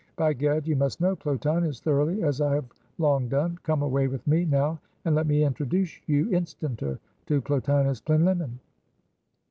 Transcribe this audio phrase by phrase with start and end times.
[0.15, 2.65] By gad, you must know Plotinus thoroughly, as I have
[2.97, 3.59] long done.
[3.61, 8.57] Come away with me, now, and let me introduce you instanter to Plotinus Plinlimmon."